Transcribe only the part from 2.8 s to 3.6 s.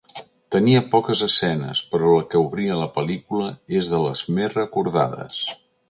la pel·lícula